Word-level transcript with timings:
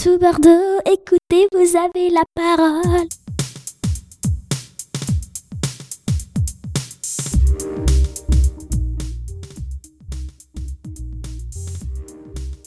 Tout 0.00 0.16
Bordeaux, 0.16 0.78
écoutez, 0.86 1.48
vous 1.52 1.76
avez 1.76 2.08
la 2.10 2.22
parole. 2.32 3.08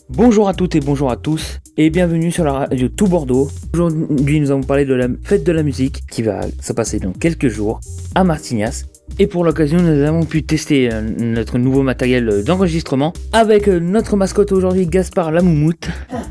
Bonjour 0.10 0.50
à 0.50 0.54
toutes 0.54 0.76
et 0.76 0.82
bonjour 0.82 1.10
à 1.10 1.16
tous 1.16 1.60
et 1.78 1.90
bienvenue 1.90 2.32
sur 2.32 2.44
la 2.44 2.52
radio 2.52 2.90
Tout 2.90 3.08
Bordeaux. 3.08 3.48
Aujourd'hui 3.74 4.42
nous 4.42 4.52
allons 4.52 4.62
parler 4.62 4.84
de 4.84 4.94
la 4.94 5.08
fête 5.24 5.46
de 5.46 5.54
la 5.54 5.64
musique 5.64 6.02
qui 6.12 6.24
va 6.24 6.42
se 6.60 6.74
passer 6.74 7.00
dans 7.00 7.14
quelques 7.14 7.48
jours 7.48 7.80
à 8.14 8.26
Martignas. 8.26 8.84
Et 9.20 9.28
pour 9.28 9.46
l'occasion 9.46 9.80
nous 9.80 10.04
avons 10.04 10.26
pu 10.26 10.44
tester 10.44 10.92
euh, 10.92 11.02
notre 11.02 11.58
nouveau 11.60 11.82
matériel 11.82 12.44
d'enregistrement 12.44 13.14
avec 13.32 13.70
euh, 13.70 13.80
notre 13.80 14.18
mascotte 14.18 14.52
aujourd'hui 14.52 14.86
Gaspard 14.86 15.32
la 15.32 15.42
moumoute. 15.42 15.88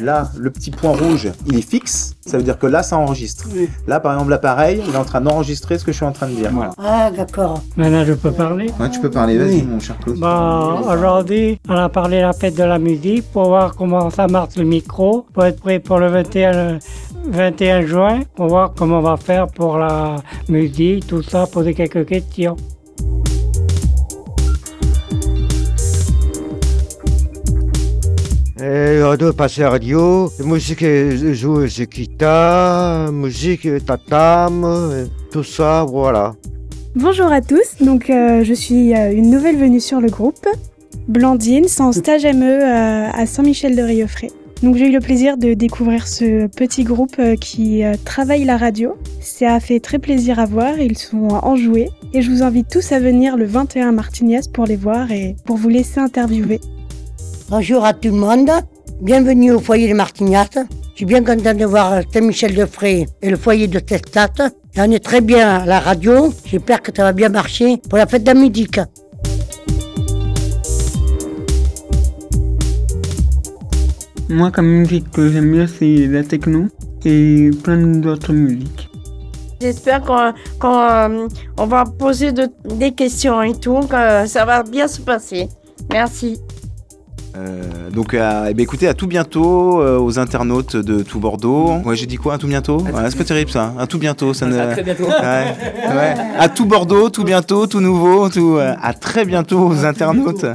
Là, 0.00 0.30
le 0.38 0.50
petit 0.50 0.70
point 0.70 0.92
rouge, 0.92 1.28
il 1.46 1.58
est 1.58 1.68
fixe. 1.68 2.14
Ça 2.24 2.36
veut 2.36 2.44
dire 2.44 2.58
que 2.58 2.66
là, 2.66 2.82
ça 2.82 2.96
enregistre. 2.98 3.48
Là, 3.86 4.00
par 4.00 4.12
exemple, 4.12 4.30
l'appareil, 4.30 4.82
il 4.86 4.94
est 4.94 4.98
en 4.98 5.04
train 5.04 5.20
d'enregistrer 5.20 5.78
ce 5.78 5.84
que 5.84 5.92
je 5.92 5.96
suis 5.96 6.06
en 6.06 6.12
train 6.12 6.28
de 6.28 6.34
dire. 6.34 6.50
Voilà. 6.52 6.72
Ah, 6.78 7.10
d'accord. 7.10 7.62
Maintenant, 7.76 8.04
je 8.04 8.12
peux 8.12 8.30
parler 8.30 8.70
Ouais, 8.78 8.90
tu 8.90 9.00
peux 9.00 9.10
parler, 9.10 9.38
vas-y, 9.38 9.62
mon 9.62 9.80
cher 9.80 9.98
Claude. 9.98 10.18
Bon, 10.18 10.92
aujourd'hui, 10.92 11.58
on 11.68 11.74
a 11.74 11.88
parlé 11.88 12.18
de 12.18 12.22
la 12.22 12.32
fête 12.32 12.54
de 12.54 12.64
la 12.64 12.78
musique 12.78 13.24
pour 13.32 13.46
voir 13.46 13.74
comment 13.74 14.10
ça 14.10 14.26
marche 14.28 14.56
le 14.56 14.64
micro, 14.64 15.26
pour 15.32 15.44
être 15.44 15.60
prêt 15.60 15.78
pour 15.80 15.98
le 15.98 16.08
21, 16.08 16.78
21 17.30 17.86
juin, 17.86 18.20
pour 18.36 18.48
voir 18.48 18.72
comment 18.76 18.98
on 18.98 19.02
va 19.02 19.16
faire 19.16 19.46
pour 19.48 19.78
la 19.78 20.16
musique, 20.48 21.06
tout 21.06 21.22
ça, 21.22 21.46
poser 21.46 21.74
quelques 21.74 22.06
questions. 22.06 22.56
Doit 29.16 29.32
passer 29.32 29.62
à 29.62 29.70
radio, 29.70 30.30
musique 30.44 30.82
euh, 30.82 31.32
joue 31.32 31.64
guitare, 31.64 33.10
musique 33.10 33.66
tatam, 33.86 35.08
tout 35.32 35.42
ça, 35.42 35.86
voilà. 35.88 36.34
Bonjour 36.94 37.32
à 37.32 37.40
tous, 37.40 37.76
donc 37.80 38.10
euh, 38.10 38.44
je 38.44 38.52
suis 38.52 38.94
euh, 38.94 39.12
une 39.12 39.30
nouvelle 39.30 39.56
venue 39.56 39.80
sur 39.80 40.02
le 40.02 40.10
groupe, 40.10 40.46
Blandine, 41.08 41.68
sans 41.68 41.92
stage 41.92 42.24
ME 42.26 42.42
euh, 42.42 43.08
à 43.10 43.24
Saint-Michel-de-Riofray. 43.24 44.30
Donc 44.62 44.76
j'ai 44.76 44.88
eu 44.88 44.92
le 44.92 45.00
plaisir 45.00 45.38
de 45.38 45.54
découvrir 45.54 46.06
ce 46.06 46.46
petit 46.46 46.84
groupe 46.84 47.16
qui 47.40 47.82
travaille 48.04 48.44
la 48.44 48.56
radio. 48.56 48.96
Ça 49.20 49.54
a 49.54 49.60
fait 49.60 49.80
très 49.80 49.98
plaisir 49.98 50.38
à 50.38 50.44
voir, 50.44 50.78
ils 50.78 50.98
sont 50.98 51.28
enjoués 51.42 51.88
et 52.12 52.20
je 52.20 52.30
vous 52.30 52.42
invite 52.42 52.68
tous 52.68 52.92
à 52.92 52.98
venir 53.00 53.36
le 53.36 53.46
21 53.46 53.88
à 53.88 53.92
Martignas 53.92 54.48
pour 54.52 54.66
les 54.66 54.76
voir 54.76 55.12
et 55.12 55.36
pour 55.44 55.56
vous 55.56 55.68
laisser 55.68 56.00
interviewer. 56.00 56.60
Bonjour 57.48 57.84
à 57.84 57.94
tout 57.94 58.08
le 58.08 58.16
monde. 58.16 58.50
Bienvenue 59.00 59.52
au 59.52 59.60
foyer 59.60 59.88
de 59.88 59.94
Martignas. 59.94 60.48
Je 60.54 60.96
suis 60.96 61.04
bien 61.04 61.22
content 61.22 61.54
de 61.54 61.64
voir 61.64 62.02
Saint-Michel-de-Fray 62.12 63.06
et 63.22 63.30
le 63.30 63.36
foyer 63.36 63.68
de 63.68 63.78
Testat. 63.78 64.28
On 64.76 64.90
est 64.90 64.98
très 65.04 65.20
bien 65.20 65.58
à 65.60 65.66
la 65.66 65.78
radio. 65.80 66.32
J'espère 66.44 66.82
que 66.82 66.90
ça 66.94 67.04
va 67.04 67.12
bien 67.12 67.28
marcher 67.28 67.76
pour 67.88 67.98
la 67.98 68.06
fête 68.06 68.22
de 68.24 68.28
la 68.28 68.34
musique. 68.34 68.80
Moi, 74.28 74.50
comme 74.50 74.66
musique 74.66 75.10
que 75.10 75.30
j'aime 75.30 75.52
bien, 75.52 75.66
c'est 75.66 76.06
la 76.06 76.22
techno 76.22 76.66
et 77.04 77.50
plein 77.62 77.78
d'autres 77.78 78.32
musiques. 78.32 78.88
J'espère 79.60 80.02
qu'on 80.02 80.32
euh, 80.64 81.28
on 81.56 81.66
va 81.66 81.84
poser 81.84 82.32
de- 82.32 82.48
des 82.76 82.92
questions 82.92 83.42
et 83.42 83.54
tout, 83.54 83.80
que 83.80 84.26
ça 84.26 84.44
va 84.44 84.62
bien 84.62 84.86
se 84.86 85.00
passer. 85.00 85.48
Merci. 85.90 86.38
Euh, 87.38 87.90
donc, 87.90 88.14
eh 88.14 88.18
ben, 88.18 88.58
écoutez, 88.60 88.88
à 88.88 88.94
tout 88.94 89.06
bientôt 89.06 89.80
euh, 89.80 89.98
aux 89.98 90.18
internautes 90.18 90.76
de 90.76 91.02
tout 91.02 91.20
Bordeaux. 91.20 91.74
Ouais, 91.84 91.96
j'ai 91.96 92.06
dit 92.06 92.16
quoi, 92.16 92.34
à 92.34 92.38
tout 92.38 92.46
bientôt 92.48 92.78
Ouais, 92.80 92.90
C'est 93.10 93.18
pas 93.18 93.24
terrible 93.24 93.50
ça. 93.50 93.74
À 93.78 93.86
tout 93.86 93.98
bientôt. 93.98 94.34
Ça 94.34 94.46
ne... 94.46 94.58
À 94.58 94.66
très 94.68 94.82
bientôt. 94.82 95.04
Ouais, 95.04 95.54
ouais. 95.88 96.14
À 96.38 96.48
tout 96.48 96.66
Bordeaux, 96.66 97.10
tout 97.10 97.24
bientôt, 97.24 97.66
tout 97.66 97.80
nouveau, 97.80 98.28
tout. 98.28 98.56
euh, 98.56 98.74
à 98.82 98.92
très 98.92 99.24
bientôt 99.24 99.66
aux 99.68 99.84
internautes. 99.84 100.46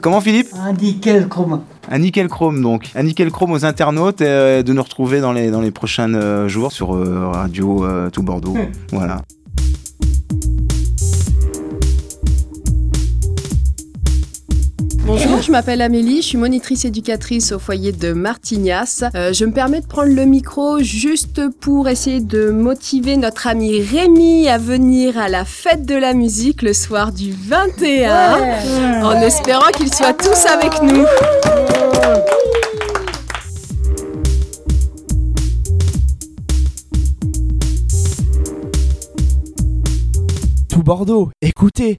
Comment 0.00 0.20
Philippe 0.20 0.48
Un 0.58 0.72
nickel 0.72 1.28
chrome. 1.28 1.60
À 1.90 1.98
Nickel 1.98 2.28
Chrome 2.28 2.62
donc. 2.62 2.90
À 2.94 3.02
Nickel 3.02 3.30
Chrome 3.30 3.52
aux 3.52 3.64
internautes 3.66 4.22
et 4.22 4.62
de 4.62 4.72
nous 4.72 4.82
retrouver 4.82 5.20
dans 5.20 5.32
les, 5.32 5.50
dans 5.50 5.60
les 5.60 5.70
prochains 5.70 6.48
jours 6.48 6.72
sur 6.72 6.90
Radio 7.32 7.84
Tout 8.10 8.22
Bordeaux. 8.22 8.56
Voilà. 8.90 9.20
Bonjour, 15.06 15.42
je 15.42 15.52
m'appelle 15.52 15.82
Amélie, 15.82 16.22
je 16.22 16.28
suis 16.28 16.38
monitrice 16.38 16.86
éducatrice 16.86 17.52
au 17.52 17.58
foyer 17.58 17.92
de 17.92 18.14
Martignas. 18.14 19.04
Euh, 19.14 19.34
je 19.34 19.44
me 19.44 19.52
permets 19.52 19.82
de 19.82 19.86
prendre 19.86 20.08
le 20.08 20.24
micro 20.24 20.78
juste 20.78 21.46
pour 21.60 21.90
essayer 21.90 22.20
de 22.20 22.48
motiver 22.50 23.18
notre 23.18 23.46
ami 23.46 23.82
Rémi 23.82 24.48
à 24.48 24.56
venir 24.56 25.18
à 25.18 25.28
la 25.28 25.44
fête 25.44 25.84
de 25.84 25.94
la 25.94 26.14
musique 26.14 26.62
le 26.62 26.72
soir 26.72 27.12
du 27.12 27.32
21, 27.32 29.04
en 29.04 29.20
espérant 29.20 29.70
qu'ils 29.76 29.92
soient 29.92 30.14
tous 30.14 30.46
avec 30.46 30.80
nous. 30.80 31.04
Tout 40.70 40.82
Bordeaux, 40.82 41.30
écoutez, 41.42 41.98